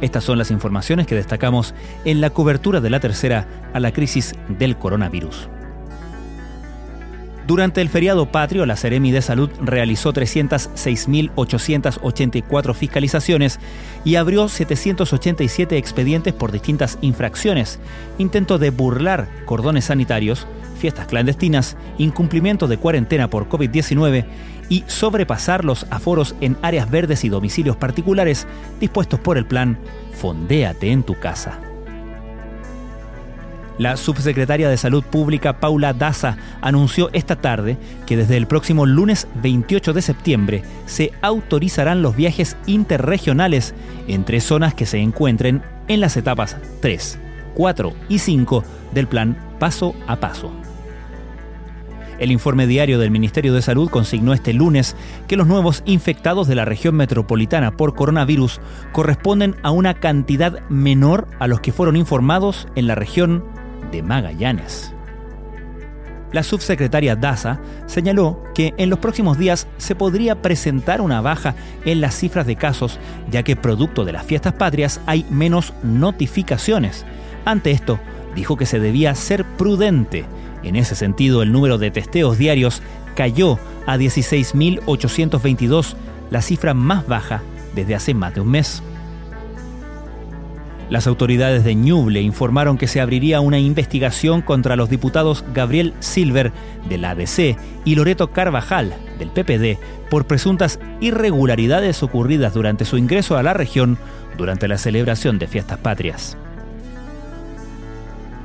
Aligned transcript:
Estas 0.00 0.24
son 0.24 0.38
las 0.38 0.50
informaciones 0.50 1.06
que 1.06 1.14
destacamos 1.14 1.74
en 2.04 2.20
la 2.20 2.30
cobertura 2.30 2.80
de 2.80 2.90
la 2.90 3.00
tercera 3.00 3.46
a 3.72 3.80
la 3.80 3.92
crisis 3.92 4.34
del 4.48 4.76
coronavirus. 4.76 5.48
Durante 7.48 7.80
el 7.80 7.88
feriado 7.88 8.30
patrio, 8.30 8.66
la 8.66 8.76
Seremi 8.76 9.10
de 9.10 9.22
Salud 9.22 9.48
realizó 9.62 10.12
306.884 10.12 12.74
fiscalizaciones 12.74 13.58
y 14.04 14.16
abrió 14.16 14.50
787 14.50 15.78
expedientes 15.78 16.34
por 16.34 16.52
distintas 16.52 16.98
infracciones, 17.00 17.80
intento 18.18 18.58
de 18.58 18.68
burlar 18.68 19.30
cordones 19.46 19.86
sanitarios, 19.86 20.46
fiestas 20.78 21.06
clandestinas, 21.06 21.78
incumplimiento 21.96 22.68
de 22.68 22.76
cuarentena 22.76 23.30
por 23.30 23.48
COVID-19 23.48 24.26
y 24.68 24.84
sobrepasar 24.86 25.64
los 25.64 25.86
aforos 25.88 26.34
en 26.42 26.58
áreas 26.60 26.90
verdes 26.90 27.24
y 27.24 27.30
domicilios 27.30 27.78
particulares 27.78 28.46
dispuestos 28.78 29.20
por 29.20 29.38
el 29.38 29.46
plan 29.46 29.78
Fondéate 30.12 30.90
en 30.90 31.02
tu 31.02 31.18
casa. 31.18 31.58
La 33.78 33.96
subsecretaria 33.96 34.68
de 34.68 34.76
Salud 34.76 35.04
Pública 35.04 35.60
Paula 35.60 35.92
Daza 35.92 36.36
anunció 36.60 37.10
esta 37.12 37.36
tarde 37.36 37.78
que 38.06 38.16
desde 38.16 38.36
el 38.36 38.48
próximo 38.48 38.86
lunes 38.86 39.28
28 39.40 39.92
de 39.92 40.02
septiembre 40.02 40.62
se 40.86 41.12
autorizarán 41.22 42.02
los 42.02 42.16
viajes 42.16 42.56
interregionales 42.66 43.74
entre 44.08 44.40
zonas 44.40 44.74
que 44.74 44.84
se 44.84 44.98
encuentren 44.98 45.62
en 45.86 46.00
las 46.00 46.16
etapas 46.16 46.56
3, 46.80 47.20
4 47.54 47.92
y 48.08 48.18
5 48.18 48.64
del 48.92 49.06
plan 49.06 49.36
Paso 49.60 49.94
a 50.08 50.16
Paso. 50.16 50.50
El 52.18 52.32
informe 52.32 52.66
diario 52.66 52.98
del 52.98 53.12
Ministerio 53.12 53.54
de 53.54 53.62
Salud 53.62 53.88
consignó 53.88 54.32
este 54.32 54.52
lunes 54.52 54.96
que 55.28 55.36
los 55.36 55.46
nuevos 55.46 55.84
infectados 55.86 56.48
de 56.48 56.56
la 56.56 56.64
región 56.64 56.96
metropolitana 56.96 57.76
por 57.76 57.94
coronavirus 57.94 58.60
corresponden 58.90 59.54
a 59.62 59.70
una 59.70 59.94
cantidad 59.94 60.68
menor 60.68 61.28
a 61.38 61.46
los 61.46 61.60
que 61.60 61.70
fueron 61.70 61.94
informados 61.94 62.66
en 62.74 62.88
la 62.88 62.96
región 62.96 63.44
de 63.90 64.02
Magallanes. 64.02 64.92
La 66.32 66.42
subsecretaria 66.42 67.16
Daza 67.16 67.58
señaló 67.86 68.42
que 68.54 68.74
en 68.76 68.90
los 68.90 68.98
próximos 68.98 69.38
días 69.38 69.66
se 69.78 69.94
podría 69.94 70.42
presentar 70.42 71.00
una 71.00 71.22
baja 71.22 71.54
en 71.86 72.02
las 72.02 72.14
cifras 72.14 72.46
de 72.46 72.56
casos, 72.56 72.98
ya 73.30 73.42
que 73.42 73.56
producto 73.56 74.04
de 74.04 74.12
las 74.12 74.26
fiestas 74.26 74.52
patrias 74.52 75.00
hay 75.06 75.24
menos 75.30 75.72
notificaciones. 75.82 77.06
Ante 77.46 77.70
esto, 77.70 77.98
dijo 78.34 78.56
que 78.56 78.66
se 78.66 78.78
debía 78.78 79.14
ser 79.14 79.44
prudente. 79.44 80.26
En 80.62 80.76
ese 80.76 80.94
sentido, 80.96 81.42
el 81.42 81.50
número 81.50 81.78
de 81.78 81.90
testeos 81.90 82.36
diarios 82.36 82.82
cayó 83.14 83.58
a 83.86 83.96
16.822, 83.96 85.94
la 86.30 86.42
cifra 86.42 86.74
más 86.74 87.06
baja 87.06 87.40
desde 87.74 87.94
hace 87.94 88.12
más 88.12 88.34
de 88.34 88.42
un 88.42 88.50
mes. 88.50 88.82
Las 90.90 91.06
autoridades 91.06 91.64
de 91.64 91.74
Ñuble 91.74 92.22
informaron 92.22 92.78
que 92.78 92.86
se 92.86 93.00
abriría 93.00 93.40
una 93.40 93.58
investigación 93.58 94.40
contra 94.40 94.74
los 94.74 94.88
diputados 94.88 95.44
Gabriel 95.52 95.92
Silver 96.00 96.50
de 96.88 96.98
la 96.98 97.10
ADC 97.10 97.58
y 97.84 97.94
Loreto 97.94 98.28
Carvajal 98.28 98.94
del 99.18 99.28
PPD 99.28 99.78
por 100.08 100.26
presuntas 100.26 100.80
irregularidades 101.00 102.02
ocurridas 102.02 102.54
durante 102.54 102.86
su 102.86 102.96
ingreso 102.96 103.36
a 103.36 103.42
la 103.42 103.52
región 103.52 103.98
durante 104.38 104.66
la 104.66 104.78
celebración 104.78 105.38
de 105.38 105.46
fiestas 105.46 105.78
patrias. 105.78 106.38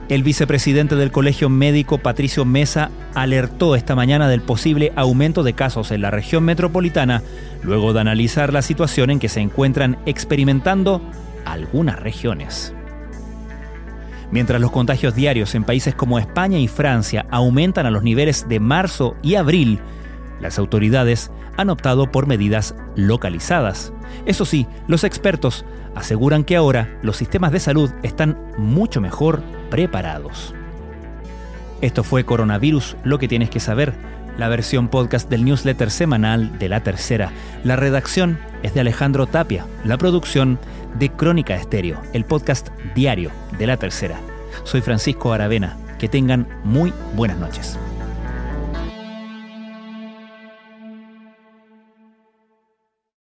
El 0.10 0.22
vicepresidente 0.22 0.98
del 0.98 1.12
Colegio 1.12 1.48
Médico, 1.48 1.98
Patricio 1.98 2.44
Mesa, 2.44 2.92
alertó 3.16 3.76
esta 3.76 3.96
mañana 3.96 4.28
del 4.28 4.42
posible 4.42 4.92
aumento 4.98 5.44
de 5.44 5.54
casos 5.54 5.92
en 5.92 6.02
la 6.02 6.12
región 6.12 6.44
metropolitana, 6.44 7.24
luego 7.64 7.94
de 7.94 8.02
analizar 8.02 8.52
la 8.52 8.62
situación 8.62 9.12
en 9.12 9.20
que 9.20 9.30
se 9.30 9.40
encuentran 9.40 9.98
experimentando 10.06 11.02
algunas 11.46 12.00
regiones. 12.00 12.74
Mientras 14.32 14.60
los 14.60 14.72
contagios 14.72 15.14
diarios 15.14 15.54
en 15.54 15.64
países 15.64 15.94
como 15.94 16.18
España 16.18 16.58
y 16.58 16.68
Francia 16.68 17.26
aumentan 17.30 17.86
a 17.86 17.92
los 17.92 18.04
niveles 18.04 18.48
de 18.50 18.60
marzo 18.60 19.16
y 19.22 19.36
abril, 19.36 19.80
las 20.42 20.58
autoridades 20.58 21.30
han 21.56 21.70
optado 21.70 22.12
por 22.12 22.26
medidas 22.26 22.76
localizadas. 22.96 23.94
Eso 24.26 24.46
sí, 24.46 24.66
los 24.88 25.04
expertos 25.04 25.66
aseguran 25.96 26.44
que 26.44 26.56
ahora 26.56 26.98
los 27.04 27.18
sistemas 27.18 27.52
de 27.52 27.60
salud 27.60 27.92
están 28.02 28.38
mucho 28.58 29.02
mejor 29.02 29.44
preparados. 29.70 30.54
Esto 31.82 32.04
fue 32.04 32.24
Coronavirus, 32.24 32.98
lo 33.04 33.20
que 33.20 33.28
tienes 33.28 33.50
que 33.50 33.60
saber, 33.60 33.94
la 34.38 34.48
versión 34.48 34.88
podcast 34.88 35.30
del 35.30 35.46
newsletter 35.46 35.92
semanal 35.92 36.58
de 36.58 36.70
La 36.70 36.82
Tercera. 36.82 37.32
La 37.64 37.76
redacción 37.76 38.40
es 38.64 38.74
de 38.74 38.80
Alejandro 38.80 39.28
Tapia, 39.28 39.66
la 39.84 39.98
producción 39.98 40.60
de 40.98 41.10
Crónica 41.10 41.56
Estéreo, 41.56 42.02
el 42.14 42.26
podcast 42.26 42.70
diario 42.96 43.32
de 43.58 43.68
La 43.68 43.78
Tercera. 43.78 44.20
Soy 44.64 44.82
Francisco 44.82 45.34
Aravena, 45.34 45.78
que 46.00 46.08
tengan 46.08 46.48
muy 46.64 46.94
buenas 47.16 47.38
noches. 47.38 47.78